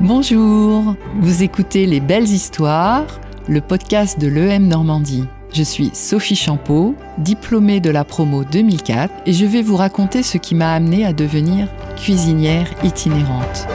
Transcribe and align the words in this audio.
Bonjour, 0.00 0.96
vous 1.20 1.44
écoutez 1.44 1.86
Les 1.86 2.00
Belles 2.00 2.28
Histoires, 2.28 3.20
le 3.48 3.60
podcast 3.60 4.18
de 4.18 4.26
l'EM 4.26 4.66
Normandie. 4.66 5.24
Je 5.52 5.62
suis 5.62 5.90
Sophie 5.94 6.34
Champeau, 6.34 6.96
diplômée 7.18 7.78
de 7.78 7.90
la 7.90 8.04
promo 8.04 8.42
2004, 8.42 9.14
et 9.24 9.32
je 9.32 9.46
vais 9.46 9.62
vous 9.62 9.76
raconter 9.76 10.24
ce 10.24 10.36
qui 10.36 10.56
m'a 10.56 10.72
amenée 10.72 11.06
à 11.06 11.12
devenir 11.12 11.68
cuisinière 11.96 12.68
itinérante. 12.82 13.68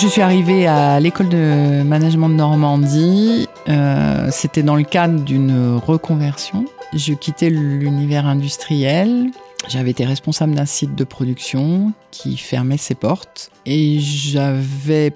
Je 0.00 0.06
suis 0.06 0.22
arrivée 0.22 0.66
à 0.68 1.00
l'école 1.00 1.28
de 1.28 1.82
management 1.82 2.28
de 2.28 2.34
Normandie, 2.34 3.48
euh, 3.68 4.28
c'était 4.30 4.62
dans 4.62 4.76
le 4.76 4.84
cadre 4.84 5.24
d'une 5.24 5.76
reconversion. 5.76 6.66
Je 6.94 7.14
quittais 7.14 7.50
l'univers 7.50 8.26
industriel. 8.26 9.30
J'avais 9.68 9.90
été 9.90 10.04
responsable 10.04 10.54
d'un 10.54 10.66
site 10.66 10.94
de 10.94 11.02
production 11.02 11.92
qui 12.12 12.36
fermait 12.36 12.76
ses 12.76 12.94
portes 12.94 13.50
et 13.66 13.98
j'avais 13.98 15.12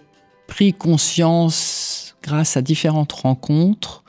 pris 0.48 0.72
conscience, 0.72 2.16
grâce 2.22 2.56
à 2.56 2.62
différentes 2.62 3.12
rencontres, 3.12 4.02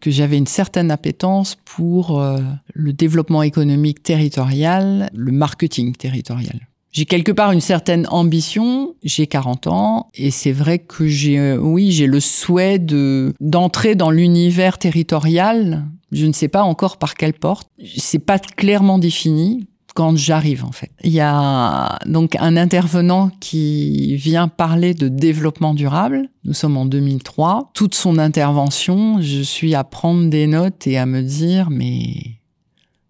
que 0.00 0.10
j'avais 0.10 0.36
une 0.36 0.46
certaine 0.46 0.90
appétence 0.90 1.56
pour 1.64 2.20
euh, 2.20 2.40
le 2.74 2.92
développement 2.92 3.42
économique 3.42 4.02
territorial, 4.02 5.10
le 5.14 5.32
marketing 5.32 5.94
territorial. 5.94 6.67
J'ai 6.92 7.04
quelque 7.04 7.32
part 7.32 7.52
une 7.52 7.60
certaine 7.60 8.06
ambition, 8.10 8.94
j'ai 9.02 9.26
40 9.26 9.66
ans 9.66 10.08
et 10.14 10.30
c'est 10.30 10.52
vrai 10.52 10.78
que 10.78 11.06
j'ai 11.06 11.38
euh, 11.38 11.58
oui, 11.58 11.92
j'ai 11.92 12.06
le 12.06 12.20
souhait 12.20 12.78
de 12.78 13.34
d'entrer 13.40 13.94
dans 13.94 14.10
l'univers 14.10 14.78
territorial. 14.78 15.84
Je 16.12 16.26
ne 16.26 16.32
sais 16.32 16.48
pas 16.48 16.62
encore 16.62 16.96
par 16.96 17.14
quelle 17.14 17.34
porte, 17.34 17.68
c'est 17.96 18.18
pas 18.18 18.38
clairement 18.38 18.98
défini 18.98 19.68
quand 19.94 20.16
j'arrive 20.16 20.64
en 20.64 20.70
fait. 20.70 20.92
Il 21.02 21.10
y 21.10 21.20
a 21.20 21.98
donc 22.06 22.36
un 22.36 22.56
intervenant 22.56 23.30
qui 23.40 24.14
vient 24.16 24.46
parler 24.48 24.94
de 24.94 25.08
développement 25.08 25.74
durable. 25.74 26.28
Nous 26.44 26.54
sommes 26.54 26.76
en 26.76 26.86
2003. 26.86 27.70
Toute 27.74 27.96
son 27.96 28.16
intervention, 28.16 29.20
je 29.20 29.42
suis 29.42 29.74
à 29.74 29.84
prendre 29.84 30.30
des 30.30 30.46
notes 30.46 30.86
et 30.86 30.98
à 30.98 31.04
me 31.04 31.20
dire 31.20 31.68
mais 31.70 32.37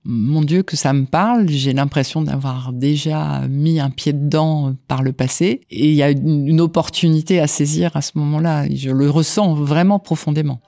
mon 0.05 0.43
Dieu, 0.43 0.63
que 0.63 0.77
ça 0.77 0.93
me 0.93 1.05
parle. 1.05 1.49
J'ai 1.49 1.73
l'impression 1.73 2.23
d'avoir 2.23 2.73
déjà 2.73 3.47
mis 3.49 3.81
un 3.81 3.91
pied 3.91 4.13
dedans 4.13 4.75
par 4.87 5.03
le 5.03 5.13
passé. 5.13 5.61
Et 5.71 5.89
il 5.89 5.95
y 5.95 6.03
a 6.03 6.11
une 6.11 6.61
opportunité 6.61 7.41
à 7.41 7.47
saisir 7.47 7.97
à 7.97 8.03
ce 8.03 8.13
moment-là. 8.17 8.67
Je 8.75 8.91
le 8.91 9.11
ressens 9.11 9.55
vraiment 9.55 9.99
profondément. 9.99 10.61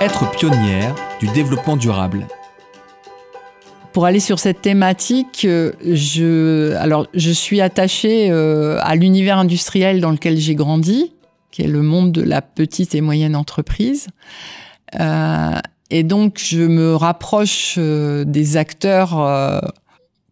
Être 0.00 0.30
pionnière 0.32 0.94
du 1.20 1.28
développement 1.28 1.76
durable 1.76 2.26
pour 3.92 4.06
aller 4.06 4.20
sur 4.20 4.38
cette 4.38 4.62
thématique, 4.62 5.44
euh, 5.44 5.72
je, 5.84 6.74
alors, 6.76 7.06
je 7.14 7.30
suis 7.30 7.60
attachée 7.60 8.30
euh, 8.30 8.78
à 8.80 8.94
l'univers 8.94 9.38
industriel 9.38 10.00
dans 10.00 10.10
lequel 10.10 10.38
j'ai 10.38 10.54
grandi, 10.54 11.12
qui 11.50 11.62
est 11.62 11.68
le 11.68 11.82
monde 11.82 12.12
de 12.12 12.22
la 12.22 12.42
petite 12.42 12.94
et 12.94 13.00
moyenne 13.00 13.36
entreprise. 13.36 14.08
Euh, 14.98 15.58
et 15.90 16.02
donc, 16.02 16.38
je 16.38 16.62
me 16.62 16.94
rapproche 16.94 17.78
des 17.78 18.56
acteurs 18.56 19.62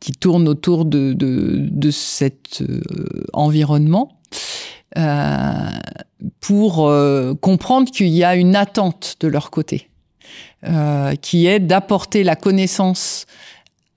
qui 0.01 0.13
tournent 0.13 0.49
autour 0.49 0.87
de, 0.87 1.13
de, 1.13 1.57
de 1.59 1.91
cet 1.91 2.63
environnement 3.35 4.19
pour 6.41 6.91
comprendre 7.43 7.91
qu'il 7.91 8.09
y 8.09 8.25
a 8.25 8.37
une 8.37 8.57
attente 8.57 9.17
de 9.21 9.29
leur 9.29 9.51
côté. 9.51 9.91
qui 11.21 11.47
est 11.47 11.61
d'apporter 11.61 12.25
la 12.25 12.37
connaissance 12.37 13.27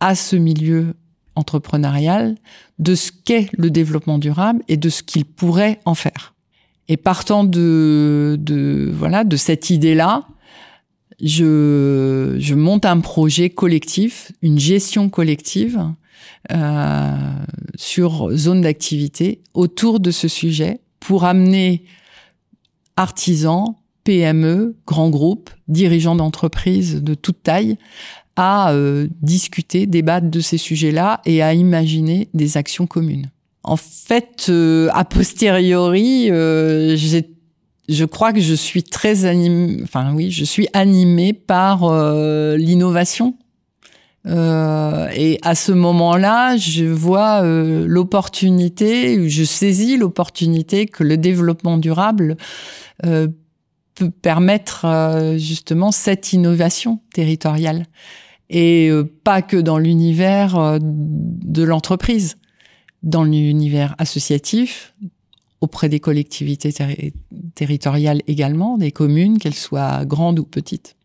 à 0.04 0.16
ce 0.16 0.36
milieu 0.36 0.96
entrepreneurial 1.36 2.36
de 2.78 2.94
ce 2.94 3.10
qu'est 3.24 3.48
le 3.54 3.72
développement 3.72 4.20
durable 4.20 4.62
et 4.68 4.76
de 4.76 4.90
ce 4.90 5.02
qu'il 5.02 5.24
pourrait 5.24 5.80
en 5.86 5.96
faire. 5.96 6.34
Et 6.90 6.98
partant 6.98 7.46
de, 7.46 8.36
de 8.38 8.92
voilà 8.94 9.24
de 9.24 9.38
cette 9.38 9.70
idée-là, 9.70 10.28
je, 11.22 12.36
je 12.38 12.54
monte 12.54 12.84
un 12.84 13.00
projet 13.00 13.50
collectif, 13.50 14.34
une 14.42 14.60
gestion 14.60 15.08
collective 15.08 15.82
euh, 16.52 17.16
sur 17.76 18.30
zone 18.36 18.60
d'activité 18.60 19.42
autour 19.54 20.02
de 20.02 20.12
ce 20.12 20.28
sujet 20.28 20.82
pour 21.00 21.24
amener 21.24 21.86
artisans, 22.98 23.76
PME, 24.04 24.76
grands 24.86 25.10
groupes, 25.10 25.50
dirigeants 25.70 26.16
d'entreprises 26.16 27.02
de 27.02 27.14
toute 27.14 27.42
taille 27.42 27.78
à 28.36 28.72
euh, 28.72 29.08
discuter, 29.22 29.86
débattre 29.86 30.30
de 30.30 30.40
ces 30.40 30.58
sujets-là 30.58 31.22
et 31.26 31.44
à 31.44 31.54
imaginer 31.54 32.30
des 32.34 32.58
actions 32.58 32.88
communes. 32.88 33.30
En 33.64 33.78
fait, 33.78 34.48
euh, 34.50 34.90
a 34.94 35.06
posteriori, 35.06 36.30
euh, 36.32 36.98
je 37.88 38.06
crois 38.06 38.34
que 38.34 38.42
je 38.42 38.54
suis 38.54 38.84
très 38.84 39.26
animée, 39.26 39.82
enfin 39.84 40.14
oui, 40.14 40.32
je 40.32 40.44
suis 40.44 40.68
animée 40.74 41.34
par 41.34 41.82
l'innovation. 42.58 43.36
et 44.26 45.40
à 45.42 45.56
ce 45.56 45.72
moment-là, 45.72 46.58
je 46.58 46.86
vois 46.86 47.44
l'opportunité, 47.44 49.30
je 49.30 49.44
saisis 49.44 49.98
l'opportunité 49.98 50.86
que 50.86 51.04
le 51.04 51.18
développement 51.18 51.78
durable 51.78 52.38
peut 53.02 54.10
permettre 54.22 55.36
justement 55.38 55.92
cette 55.92 56.32
innovation 56.32 57.02
territoriale 57.14 57.86
et 58.50 58.90
euh, 58.90 59.04
pas 59.24 59.42
que 59.42 59.58
dans 59.58 59.78
l'univers 59.78 60.58
euh, 60.58 60.80
de 60.82 61.64
l'entreprise, 61.64 62.38
dans 63.02 63.24
l'univers 63.24 63.96
associatif, 63.98 64.94
auprès 65.62 65.90
des 65.90 66.00
collectivités 66.00 66.74
territoriales 67.56 68.22
également, 68.28 68.78
des 68.78 68.92
communes, 68.92 69.38
qu'elles 69.38 69.54
soient 69.54 70.04
grandes 70.06 70.40
ou 70.40 70.44
petites. 70.44 70.96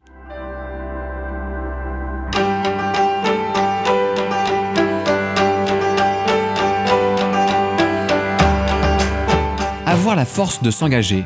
Avoir 9.87 10.17
la 10.17 10.25
force 10.25 10.63
de 10.63 10.71
s'engager, 10.71 11.25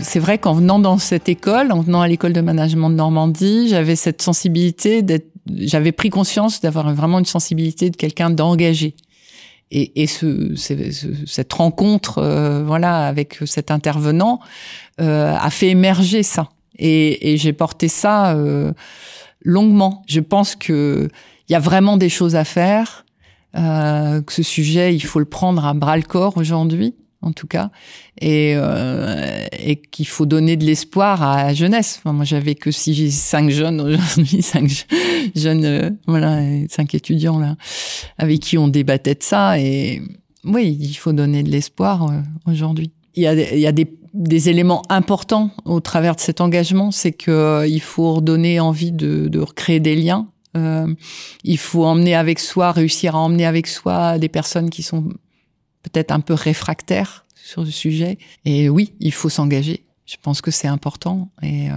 c'est 0.00 0.18
vrai 0.18 0.38
qu'en 0.38 0.54
venant 0.54 0.78
dans 0.78 0.98
cette 0.98 1.28
école, 1.28 1.72
en 1.72 1.80
venant 1.80 2.00
à 2.00 2.08
l'école 2.08 2.32
de 2.32 2.40
management 2.40 2.90
de 2.90 2.94
Normandie, 2.94 3.68
j'avais 3.68 3.96
cette 3.96 4.22
sensibilité 4.22 5.02
d'être, 5.02 5.30
j'avais 5.50 5.92
pris 5.92 6.10
conscience 6.10 6.60
d'avoir 6.60 6.92
vraiment 6.94 7.18
une 7.18 7.26
sensibilité 7.26 7.90
de 7.90 7.96
quelqu'un 7.96 8.30
d'engagé. 8.30 8.94
Et, 9.70 10.02
et 10.02 10.06
ce, 10.06 10.54
cette 11.26 11.52
rencontre, 11.52 12.18
euh, 12.18 12.62
voilà, 12.64 13.06
avec 13.06 13.38
cet 13.46 13.70
intervenant, 13.70 14.40
euh, 15.00 15.34
a 15.34 15.50
fait 15.50 15.68
émerger 15.68 16.22
ça. 16.22 16.50
Et, 16.78 17.32
et 17.32 17.36
j'ai 17.36 17.52
porté 17.52 17.88
ça 17.88 18.34
euh, 18.34 18.72
longuement. 19.42 20.04
Je 20.06 20.20
pense 20.20 20.54
que 20.54 21.08
il 21.48 21.52
y 21.52 21.56
a 21.56 21.60
vraiment 21.60 21.96
des 21.96 22.08
choses 22.08 22.36
à 22.36 22.44
faire. 22.44 23.04
que 23.54 24.32
ce 24.32 24.42
sujet, 24.42 24.94
il 24.94 25.00
faut 25.00 25.20
le 25.20 25.24
prendre 25.26 25.64
à 25.64 25.74
bras 25.74 25.96
le 25.96 26.02
corps 26.02 26.36
aujourd'hui 26.36 26.94
en 27.26 27.32
tout 27.32 27.46
cas, 27.46 27.70
et, 28.20 28.54
euh, 28.56 29.44
et 29.52 29.76
qu'il 29.76 30.06
faut 30.06 30.26
donner 30.26 30.56
de 30.56 30.64
l'espoir 30.64 31.22
à 31.22 31.44
la 31.44 31.54
jeunesse. 31.54 32.00
moi, 32.04 32.24
j'avais 32.24 32.54
que 32.54 32.70
six, 32.70 33.10
cinq 33.10 33.50
jeunes 33.50 33.80
aujourd'hui, 33.80 34.42
cinq 34.42 34.86
jeunes, 35.34 35.64
euh, 35.64 35.90
voilà, 36.06 36.40
cinq 36.68 36.94
étudiants 36.94 37.38
là, 37.38 37.56
avec 38.16 38.40
qui 38.40 38.56
on 38.58 38.68
débattait 38.68 39.14
de 39.14 39.22
ça. 39.22 39.58
Et 39.58 40.02
oui, 40.44 40.78
il 40.80 40.94
faut 40.94 41.12
donner 41.12 41.42
de 41.42 41.50
l'espoir 41.50 42.10
euh, 42.10 42.20
aujourd'hui. 42.50 42.92
Il 43.14 43.22
y 43.22 43.26
a, 43.26 43.34
il 43.34 43.58
y 43.58 43.66
a 43.66 43.72
des, 43.72 43.90
des, 44.14 44.48
éléments 44.48 44.82
importants 44.88 45.50
au 45.64 45.80
travers 45.80 46.14
de 46.14 46.20
cet 46.20 46.40
engagement, 46.40 46.90
c'est 46.90 47.12
que 47.12 47.30
euh, 47.30 47.66
il 47.66 47.80
faut 47.80 48.14
redonner 48.14 48.60
envie 48.60 48.92
de, 48.92 49.28
de 49.28 49.40
recréer 49.40 49.80
des 49.80 49.96
liens. 49.96 50.28
il 51.44 51.58
faut 51.58 51.84
emmener 51.84 52.14
avec 52.14 52.38
soi, 52.38 52.72
réussir 52.72 53.14
à 53.14 53.18
emmener 53.18 53.44
avec 53.44 53.66
soi 53.66 54.18
des 54.18 54.30
personnes 54.30 54.70
qui 54.70 54.82
sont 54.82 55.10
peut-être 55.86 56.10
un 56.10 56.20
peu 56.20 56.34
réfractaire 56.34 57.26
sur 57.34 57.62
le 57.62 57.70
sujet. 57.70 58.18
Et 58.44 58.68
oui, 58.68 58.94
il 59.00 59.12
faut 59.12 59.28
s'engager. 59.28 59.84
Je 60.04 60.16
pense 60.20 60.40
que 60.40 60.50
c'est 60.50 60.68
important 60.68 61.30
et 61.42 61.70
euh, 61.70 61.74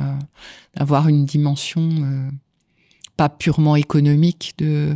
d'avoir 0.75 1.07
une 1.07 1.25
dimension 1.25 1.81
euh, 1.81 2.29
pas 3.17 3.29
purement 3.29 3.75
économique 3.75 4.53
de 4.57 4.95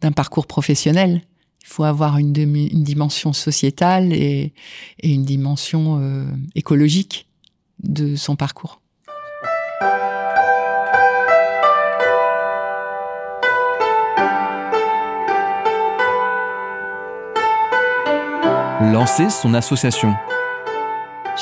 d'un 0.00 0.12
parcours 0.12 0.46
professionnel. 0.46 1.22
Il 1.60 1.66
il 1.68 1.70
faut 1.70 1.84
avoir 1.84 2.16
une, 2.16 2.34
une 2.34 2.82
dimension 2.82 3.34
sociétale 3.34 4.14
et, 4.14 4.54
et 5.00 5.12
une 5.12 5.24
dimension 5.24 5.98
euh, 6.00 6.24
écologique 6.54 7.26
de 7.82 8.16
son 8.16 8.36
parcours. 8.36 8.80
Lancer 18.80 19.28
son 19.28 19.54
association. 19.54 20.14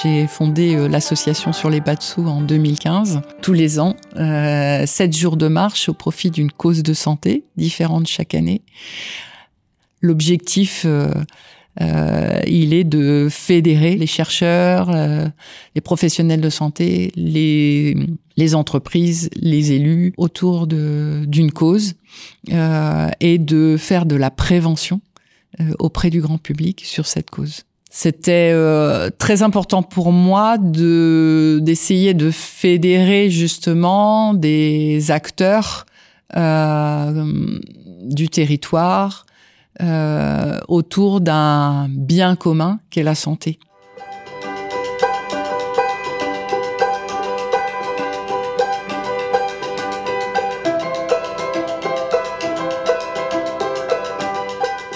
J'ai 0.03 0.27
fondé 0.27 0.75
euh, 0.75 0.88
l'association 0.88 1.53
sur 1.53 1.69
les 1.69 1.83
Batsous 1.83 2.27
en 2.27 2.41
2015. 2.41 3.21
Tous 3.43 3.53
les 3.53 3.79
ans, 3.79 3.94
euh, 4.17 4.87
sept 4.87 5.15
jours 5.15 5.37
de 5.37 5.47
marche 5.47 5.91
au 5.91 5.93
profit 5.93 6.31
d'une 6.31 6.50
cause 6.50 6.83
de 6.83 6.94
santé 6.94 7.44
différente 7.59 8.06
chaque 8.06 8.35
année. 8.35 8.62
L'objectif, 10.00 10.85
euh, 10.87 11.12
euh, 11.83 12.41
il 12.47 12.73
est 12.73 12.85
de 12.85 13.29
fédérer 13.31 13.97
les 13.97 14.06
chercheurs, 14.06 14.91
les 15.75 15.81
professionnels 15.83 16.41
de 16.41 16.49
santé, 16.49 17.12
les, 17.17 18.55
entreprises, 18.55 19.29
les 19.37 19.73
élus 19.73 20.15
autour 20.17 20.67
d'une 20.67 21.53
cause 21.53 21.97
et 22.49 23.38
de 23.38 23.77
faire 23.79 24.06
de 24.06 24.17
la 24.17 24.31
prévention 24.31 25.03
auprès 25.79 26.11
du 26.11 26.20
grand 26.20 26.38
public 26.38 26.82
sur 26.85 27.06
cette 27.06 27.31
cause. 27.31 27.64
C'était 27.99 28.50
euh, 28.53 29.08
très 29.17 29.43
important 29.43 29.82
pour 29.82 30.12
moi 30.12 30.58
de 30.58 31.61
d'essayer 31.62 32.12
de 32.12 32.31
fédérer 32.31 33.31
justement 33.31 34.35
des 34.35 35.11
acteurs 35.11 35.87
euh, 36.37 37.58
du 38.03 38.29
territoire 38.29 39.25
euh, 39.82 40.58
autour 40.69 41.23
d'un 41.23 41.88
bien 41.88 42.37
commun 42.37 42.81
qu'est 42.91 43.02
la 43.02 43.14
santé. 43.14 43.59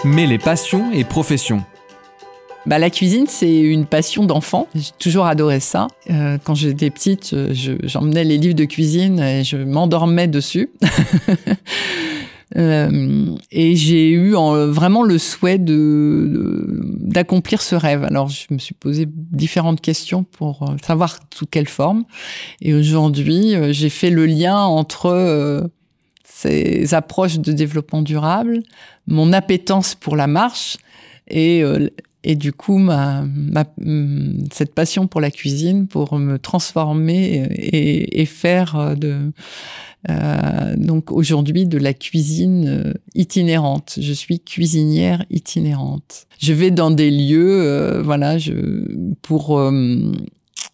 Mais 0.05 0.27
les 0.27 0.39
passions 0.39 0.91
et 0.93 1.05
professions. 1.05 1.63
Bah, 2.67 2.79
la 2.79 2.91
cuisine, 2.91 3.27
c'est 3.27 3.61
une 3.61 3.85
passion 3.85 4.25
d'enfant. 4.25 4.67
J'ai 4.75 4.93
toujours 4.99 5.27
adoré 5.27 5.61
ça. 5.61 5.89
Euh, 6.11 6.39
quand 6.43 6.55
j'étais 6.55 6.91
petite, 6.91 7.35
j'emmenais 7.83 8.25
les 8.25 8.39
livres 8.39 8.55
de 8.55 8.65
cuisine 8.65 9.21
et 9.21 9.45
je 9.45 9.57
m'endormais 9.57 10.29
dessus. 10.29 10.71
Euh, 12.57 13.37
et 13.53 13.77
j'ai 13.77 14.11
eu 14.11 14.35
en, 14.35 14.67
vraiment 14.67 15.05
le 15.05 15.19
souhait 15.19 15.59
de 15.59 16.81
d'accomplir 17.11 17.63
ce 17.63 17.75
rêve. 17.75 18.05
Alors 18.05 18.29
je 18.29 18.47
me 18.51 18.59
suis 18.59 18.75
posé 18.75 19.07
différentes 19.09 19.81
questions 19.81 20.25
pour 20.25 20.63
euh, 20.63 20.77
savoir 20.85 21.21
sous 21.35 21.47
quelle 21.47 21.69
forme. 21.69 22.05
Et 22.61 22.75
aujourd'hui, 22.75 23.55
euh, 23.55 23.73
j'ai 23.73 23.89
fait 23.89 24.11
le 24.11 24.27
lien 24.27 24.59
entre 24.59 25.07
euh, 25.07 25.63
ces 26.43 26.95
approches 26.95 27.39
de 27.39 27.53
développement 27.53 28.03
durable, 28.03 28.63
mon 29.07 29.33
appétence 29.33 29.95
pour 29.95 30.17
la 30.17 30.27
marche 30.27 30.77
et 31.29 31.63
et 32.23 32.35
du 32.35 32.53
coup 32.53 32.77
ma, 32.77 33.25
ma, 33.25 33.65
cette 34.53 34.75
passion 34.75 35.07
pour 35.07 35.21
la 35.21 35.31
cuisine 35.31 35.87
pour 35.87 36.19
me 36.19 36.39
transformer 36.39 37.49
et, 37.51 38.27
faire 38.27 38.95
de 38.97 39.33
euh, 40.09 40.77
donc 40.77 41.13
aujourd'hui 41.13 41.67
de 41.67 41.77
la 41.77 41.93
cuisine 41.93 42.67
euh, 42.69 42.93
itinérante. 43.15 43.99
Je 44.01 44.13
suis 44.13 44.41
cuisinière 44.41 45.25
itinérante. 45.31 46.27
Je 46.39 46.55
vais 46.55 46.71
dans 46.71 46.91
des 46.91 47.11
lieux, 47.11 47.63
euh, 47.63 48.01
voilà, 48.03 48.39
je, 48.39 48.55
pour 49.21 49.59
euh, 49.59 50.13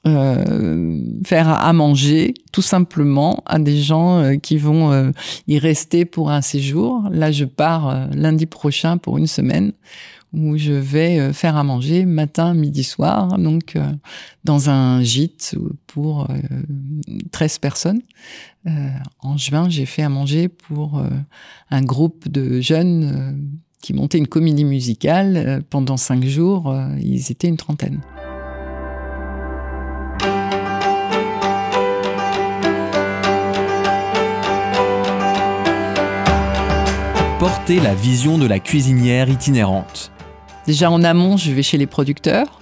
euh, 0.06 1.00
faire 1.24 1.48
à 1.48 1.72
manger 1.72 2.34
tout 2.52 2.62
simplement 2.62 3.42
à 3.46 3.58
des 3.58 3.78
gens 3.78 4.36
qui 4.42 4.56
vont 4.56 5.12
y 5.46 5.58
rester 5.58 6.04
pour 6.04 6.30
un 6.30 6.40
séjour. 6.40 7.02
Là, 7.10 7.32
je 7.32 7.44
pars 7.44 8.08
lundi 8.12 8.46
prochain 8.46 8.98
pour 8.98 9.18
une 9.18 9.26
semaine 9.26 9.72
où 10.36 10.56
je 10.56 10.72
vais 10.72 11.18
euh, 11.18 11.32
faire 11.32 11.56
à 11.56 11.64
manger 11.64 12.04
matin, 12.04 12.54
midi, 12.54 12.84
soir, 12.84 13.38
donc 13.38 13.74
euh, 13.76 13.92
dans 14.44 14.70
un 14.70 15.02
gîte 15.02 15.56
pour 15.86 16.28
13 17.32 17.54
euh, 17.54 17.58
personnes. 17.60 18.02
en 19.20 19.36
juin, 19.36 19.68
j'ai 19.68 19.86
fait 19.86 20.02
à 20.02 20.08
manger 20.08 20.48
pour 20.48 21.02
un 21.70 21.82
groupe 21.82 22.28
de 22.28 22.60
jeunes 22.60 23.48
qui 23.80 23.94
montaient 23.94 24.18
une 24.18 24.26
comédie 24.26 24.64
musicale. 24.64 25.62
pendant 25.70 25.96
cinq 25.96 26.24
jours, 26.24 26.74
ils 27.00 27.30
étaient 27.30 27.48
une 27.48 27.56
trentaine. 27.56 28.00
La 37.68 37.96
vision 37.96 38.38
de 38.38 38.46
la 38.46 38.60
cuisinière 38.60 39.28
itinérante. 39.28 40.12
Déjà 40.66 40.88
en 40.88 41.02
amont, 41.02 41.36
je 41.36 41.50
vais 41.50 41.64
chez 41.64 41.76
les 41.76 41.88
producteurs, 41.88 42.60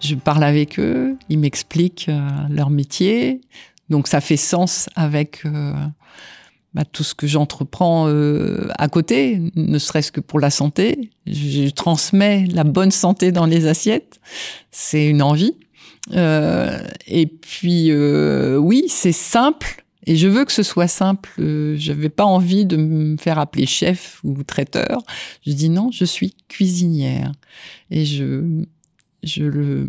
je 0.00 0.16
parle 0.16 0.42
avec 0.42 0.80
eux, 0.80 1.16
ils 1.28 1.38
m'expliquent 1.38 2.08
euh, 2.08 2.28
leur 2.50 2.68
métier, 2.68 3.40
donc 3.90 4.08
ça 4.08 4.20
fait 4.20 4.36
sens 4.36 4.88
avec 4.96 5.46
euh, 5.46 5.72
bah, 6.74 6.82
tout 6.84 7.04
ce 7.04 7.14
que 7.14 7.28
j'entreprends 7.28 8.08
euh, 8.08 8.68
à 8.76 8.88
côté, 8.88 9.40
ne 9.54 9.78
serait-ce 9.78 10.10
que 10.10 10.20
pour 10.20 10.40
la 10.40 10.50
santé. 10.50 11.10
Je, 11.28 11.70
transmets 11.70 12.46
la 12.46 12.64
bonne 12.64 12.90
santé 12.90 13.30
dans 13.30 13.46
les 13.46 13.68
assiettes, 13.68 14.20
c'est 14.72 15.06
une 15.06 15.22
envie. 15.22 15.54
Et 16.10 17.26
puis 17.26 17.92
oui, 17.94 18.86
c'est 18.88 19.12
simple. 19.12 19.83
Et 20.06 20.16
je 20.16 20.28
veux 20.28 20.44
que 20.44 20.52
ce 20.52 20.62
soit 20.62 20.88
simple. 20.88 21.30
Je 21.38 21.92
n'avais 21.92 22.08
pas 22.08 22.24
envie 22.24 22.66
de 22.66 22.76
me 22.76 23.16
faire 23.16 23.38
appeler 23.38 23.66
chef 23.66 24.20
ou 24.24 24.42
traiteur. 24.42 25.02
Je 25.46 25.52
dis 25.52 25.68
non, 25.68 25.90
je 25.90 26.04
suis 26.04 26.34
cuisinière. 26.48 27.32
Et 27.90 28.04
je, 28.04 28.64
je 29.24 29.44
le, 29.44 29.86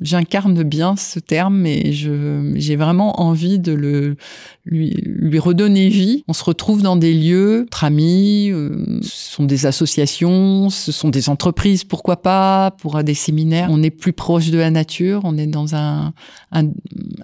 j'incarne 0.00 0.62
bien 0.62 0.96
ce 0.96 1.18
terme 1.18 1.66
et 1.66 1.92
je, 1.92 2.52
j'ai 2.56 2.76
vraiment 2.76 3.20
envie 3.20 3.58
de 3.58 3.72
le, 3.72 4.16
lui, 4.64 4.90
lui 5.04 5.38
redonner 5.38 5.88
vie. 5.88 6.24
On 6.28 6.32
se 6.32 6.44
retrouve 6.44 6.82
dans 6.82 6.96
des 6.96 7.14
lieux, 7.14 7.64
entre 7.66 7.84
amis, 7.84 8.50
euh, 8.50 9.00
ce 9.02 9.32
sont 9.34 9.44
des 9.44 9.66
associations, 9.66 10.70
ce 10.70 10.92
sont 10.92 11.08
des 11.08 11.28
entreprises, 11.28 11.84
pourquoi 11.84 12.22
pas, 12.22 12.72
pour 12.80 13.02
des 13.02 13.14
séminaires. 13.14 13.68
On 13.70 13.82
est 13.82 13.90
plus 13.90 14.12
proche 14.12 14.50
de 14.50 14.58
la 14.58 14.70
nature, 14.70 15.20
on 15.24 15.36
est 15.38 15.46
dans 15.46 15.74
un, 15.74 16.12
un, 16.52 16.64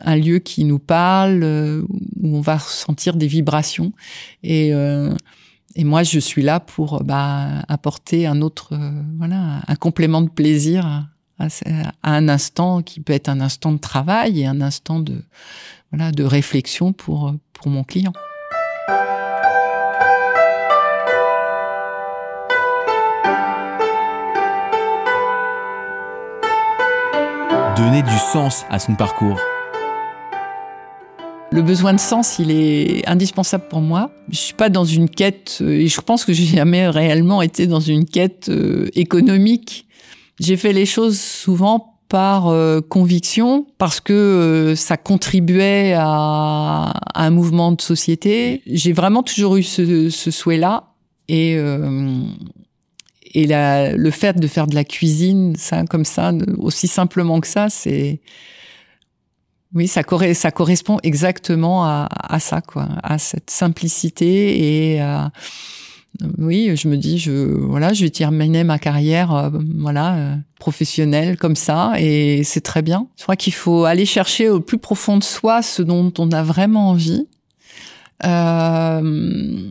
un 0.00 0.16
lieu 0.16 0.38
qui 0.38 0.64
nous 0.64 0.78
parle, 0.78 1.42
euh, 1.42 1.83
où 2.21 2.37
on 2.37 2.40
va 2.40 2.56
ressentir 2.56 3.16
des 3.16 3.26
vibrations 3.26 3.92
et, 4.42 4.73
euh, 4.75 5.14
et 5.76 5.85
moi, 5.85 6.02
je 6.02 6.18
suis 6.18 6.42
là 6.42 6.61
pour 6.61 7.02
bah, 7.02 7.64
apporter 7.68 8.26
un 8.26 8.42
autre, 8.42 8.71
euh, 8.75 9.02
voilà, 9.18 9.62
un 9.66 9.75
complément 9.75 10.23
de 10.23 10.28
plaisir 10.28 11.09
à, 11.38 11.49
un 12.03 12.29
instant 12.29 12.83
qui 12.83 13.00
peut 13.00 13.12
être 13.12 13.29
un 13.29 13.41
instant 13.41 13.73
de 13.73 13.79
travail 13.79 14.41
et 14.41 14.47
un 14.47 14.61
instant 14.61 15.00
de, 15.00 15.23
voilà, 15.91 16.12
de 16.12 16.25
réflexion 16.25 16.93
pour, 16.93 17.35
pour 17.53 17.69
mon 17.69 17.85
client. 17.85 18.12
Donner 27.76 28.03
du 28.03 28.19
sens 28.33 28.64
à 28.71 28.79
son 28.79 28.95
parcours. 28.95 29.41
Le 31.50 31.62
besoin 31.62 31.93
de 31.93 32.00
sens, 32.00 32.41
il 32.41 32.50
est 32.50 33.09
indispensable 33.09 33.69
pour 33.69 33.81
moi. 33.81 34.11
Je 34.29 34.38
suis 34.38 34.55
pas 34.55 34.69
dans 34.69 34.85
une 34.85 35.09
quête, 35.09 35.62
et 35.64 35.87
je 35.87 36.00
pense 36.00 36.25
que 36.25 36.33
j'ai 36.33 36.47
jamais 36.47 36.88
réellement 36.88 37.43
été 37.43 37.69
dans 37.69 37.79
une 37.79 38.07
quête 38.07 38.49
euh, 38.49 38.88
économique 38.97 39.87
j'ai 40.41 40.57
fait 40.57 40.73
les 40.73 40.87
choses 40.87 41.21
souvent 41.21 41.95
par 42.09 42.49
euh, 42.49 42.81
conviction, 42.81 43.67
parce 43.79 44.00
que 44.00 44.12
euh, 44.12 44.76
ça 44.76 44.97
contribuait 44.97 45.95
à, 45.97 46.93
un 47.14 47.31
mouvement 47.31 47.73
de 47.73 47.81
société. 47.81 48.62
J'ai 48.67 48.93
vraiment 48.93 49.23
toujours 49.23 49.57
eu 49.57 49.62
ce, 49.62 50.11
ce 50.11 50.31
souhait-là. 50.31 50.93
Et, 51.29 51.57
euh, 51.57 52.21
et 53.33 53.47
la, 53.47 53.93
le 53.97 54.11
fait 54.11 54.38
de 54.38 54.47
faire 54.47 54.67
de 54.67 54.75
la 54.75 54.85
cuisine, 54.85 55.57
ça, 55.57 55.85
comme 55.85 56.05
ça, 56.05 56.33
aussi 56.59 56.87
simplement 56.87 57.41
que 57.41 57.49
ça, 57.49 57.69
c'est... 57.69 58.21
Oui, 59.75 59.88
ça, 59.88 60.03
ça 60.35 60.50
correspond 60.53 60.99
exactement 61.03 61.85
à, 61.85 62.07
à, 62.12 62.38
ça, 62.38 62.61
quoi, 62.61 62.87
à 63.03 63.19
cette 63.19 63.50
simplicité 63.50 64.93
et 64.93 65.00
à 65.00 65.33
oui, 66.38 66.76
je 66.76 66.88
me 66.88 66.97
dis, 66.97 67.18
je 67.18 67.33
voilà, 67.33 67.92
je 67.92 68.04
vais 68.04 68.11
terminer 68.11 68.62
ma 68.62 68.78
carrière, 68.78 69.35
euh, 69.35 69.50
voilà, 69.78 70.14
euh, 70.14 70.37
professionnelle 70.59 71.37
comme 71.37 71.56
ça, 71.56 71.92
et 71.99 72.42
c'est 72.44 72.61
très 72.61 72.83
bien. 72.83 73.09
Je 73.16 73.25
crois 73.25 73.37
qu'il 73.37 73.52
faut 73.52 73.85
aller 73.85 74.06
chercher 74.06 74.49
au 74.49 74.61
plus 74.61 74.78
profond 74.78 75.18
de 75.18 75.25
soi 75.25 75.62
ce 75.62 75.83
dont 75.83 76.12
on 76.18 76.30
a 76.30 76.42
vraiment 76.42 76.90
envie. 76.90 77.26
Euh, 78.25 79.71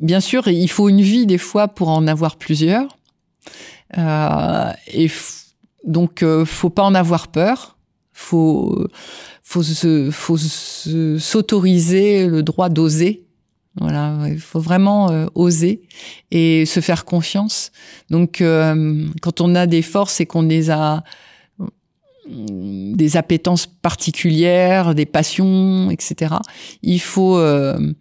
bien 0.00 0.20
sûr, 0.20 0.48
il 0.48 0.68
faut 0.68 0.88
une 0.88 1.00
vie 1.00 1.26
des 1.26 1.38
fois 1.38 1.68
pour 1.68 1.88
en 1.88 2.06
avoir 2.06 2.36
plusieurs. 2.36 2.98
Euh, 3.96 4.70
et 4.92 5.10
donc, 5.84 6.24
faut 6.44 6.70
pas 6.70 6.82
en 6.82 6.94
avoir 6.94 7.28
peur. 7.28 7.78
Faut, 8.12 8.86
faut 9.42 9.62
se, 9.62 10.10
faut 10.10 10.36
s'autoriser 10.36 12.26
le 12.26 12.42
droit 12.42 12.68
d'oser. 12.68 13.24
Voilà, 13.80 14.14
il 14.28 14.38
faut 14.38 14.60
vraiment 14.60 15.10
euh, 15.10 15.26
oser 15.34 15.82
et 16.30 16.66
se 16.66 16.80
faire 16.80 17.04
confiance. 17.04 17.72
Donc, 18.10 18.40
euh, 18.40 19.06
quand 19.22 19.40
on 19.40 19.54
a 19.54 19.66
des 19.66 19.82
forces 19.82 20.20
et 20.20 20.26
qu'on 20.26 20.42
les 20.42 20.70
a 20.70 21.02
des 22.28 23.16
appétences 23.16 23.66
particulières, 23.66 24.94
des 24.94 25.06
passions, 25.06 25.90
etc. 25.90 26.36
Il 26.82 27.00
faut 27.00 27.38
euh, 27.38 27.94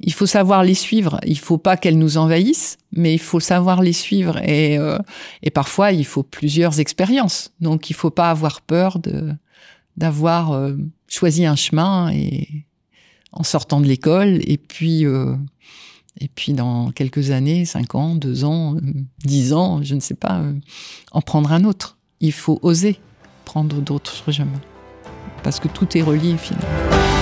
il 0.00 0.12
faut 0.12 0.26
savoir 0.26 0.64
les 0.64 0.74
suivre. 0.74 1.20
Il 1.24 1.38
faut 1.38 1.58
pas 1.58 1.76
qu'elles 1.76 1.98
nous 1.98 2.18
envahissent, 2.18 2.78
mais 2.90 3.14
il 3.14 3.20
faut 3.20 3.40
savoir 3.40 3.82
les 3.82 3.92
suivre. 3.92 4.38
Et, 4.38 4.76
euh, 4.78 4.98
et 5.42 5.50
parfois, 5.50 5.92
il 5.92 6.04
faut 6.04 6.24
plusieurs 6.24 6.80
expériences. 6.80 7.52
Donc, 7.60 7.88
il 7.88 7.94
faut 7.94 8.10
pas 8.10 8.30
avoir 8.30 8.60
peur 8.62 8.98
de 8.98 9.32
d'avoir 9.98 10.52
euh, 10.52 10.72
choisi 11.06 11.44
un 11.44 11.54
chemin 11.54 12.10
et 12.10 12.64
en 13.32 13.42
sortant 13.42 13.80
de 13.80 13.86
l'école. 13.86 14.40
Et 14.42 14.58
puis, 14.58 15.06
euh, 15.06 15.34
et 16.20 16.28
puis 16.28 16.52
dans 16.52 16.90
quelques 16.90 17.30
années, 17.30 17.64
cinq 17.64 17.94
ans, 17.94 18.14
deux 18.14 18.44
ans, 18.44 18.76
dix 19.24 19.52
ans, 19.52 19.82
je 19.82 19.94
ne 19.94 20.00
sais 20.00 20.14
pas, 20.14 20.42
en 21.12 21.20
prendre 21.20 21.52
un 21.52 21.64
autre. 21.64 21.96
Il 22.20 22.32
faut 22.32 22.58
oser 22.62 22.98
prendre 23.44 23.80
d'autres 23.80 24.30
chemins 24.30 24.60
parce 25.42 25.60
que 25.60 25.68
tout 25.68 25.96
est 25.96 26.02
relié 26.02 26.36
finalement. 26.36 27.21